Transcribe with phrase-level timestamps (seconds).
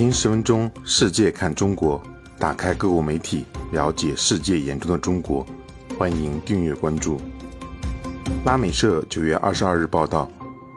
[0.00, 2.02] 听十分钟，世界看中国，
[2.38, 5.46] 打开各国媒体，了解世界眼中的中国。
[5.98, 7.20] 欢迎订阅关注。
[8.42, 10.26] 拉美社九月二十二日报道，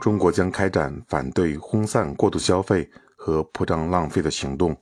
[0.01, 4.75] 中国将开展反对轰散过度消费和铺张浪费的行动，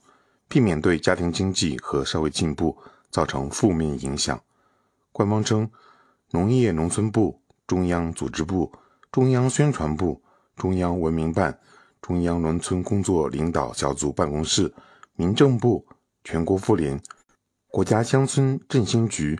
[0.48, 2.76] 避免对家庭经济和社会进步
[3.12, 4.40] 造成负面影响。
[5.12, 5.70] 官方称，
[6.32, 8.72] 农业农村部、中央组织部、
[9.12, 10.20] 中央宣传部、
[10.56, 11.56] 中央文明办。
[12.02, 14.74] 中央农村工作领导小组办公室、
[15.14, 15.86] 民政部、
[16.24, 17.00] 全国妇联、
[17.68, 19.38] 国家乡村振兴局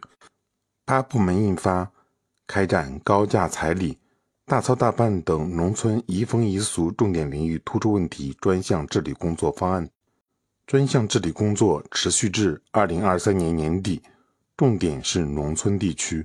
[0.84, 1.84] 八部门印发
[2.46, 3.98] 《开展高价彩礼、
[4.46, 9.84] 大操大办等农村移风易俗重点领域突出问题专项治理工作方案》，
[10.64, 14.00] 专项治理工作持续至二零二三年年底，
[14.56, 16.24] 重点是农村地区。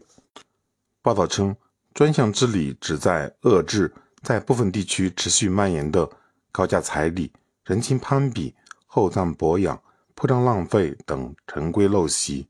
[1.02, 1.56] 报道称，
[1.96, 6.08] 专项治理旨在遏制在部分地区持续蔓延的。
[6.52, 7.32] 高价彩礼、
[7.66, 9.82] 人情攀比、厚葬薄养、
[10.16, 12.48] 铺张浪费等陈规陋习，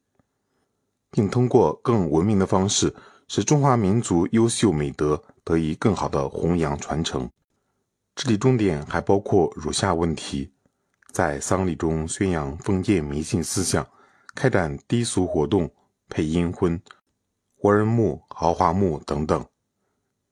[1.11, 2.95] 并通过更文明的方式，
[3.27, 7.29] 使中华民族优秀美德得以更好的弘扬传承。
[8.15, 10.51] 治理重点还包括如下问题：
[11.11, 13.85] 在丧礼中宣扬封建迷信思想，
[14.33, 15.69] 开展低俗活动、
[16.07, 16.81] 配阴婚、
[17.57, 19.45] 活人墓、豪华墓等等。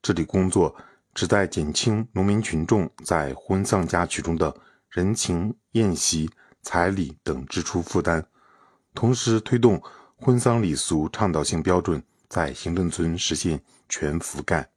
[0.01, 0.75] 治理工作。
[1.15, 4.53] 旨在减轻农民群众在婚丧嫁娶中的
[4.89, 6.29] 人情宴席、
[6.61, 8.21] 彩礼等支出负担，
[8.93, 9.81] 同时推动
[10.17, 14.69] 婚丧礼俗倡导性标准在行政村实现全覆盖。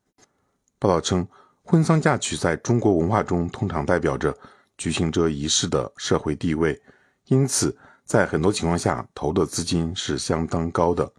[0.78, 1.26] 报道称，
[1.64, 4.32] 婚丧嫁娶在中国文化中通常代表着
[4.76, 6.80] 举行这仪式的社会地位，
[7.26, 11.12] 因此在很多情况下投的资金是相当高的。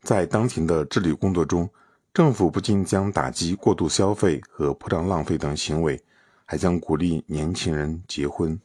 [0.00, 1.68] 在当前的治理工作中，
[2.14, 5.98] 政府不仅将打击过度消费和铺张浪费等行为，
[6.44, 8.60] 还将鼓励年轻人结婚。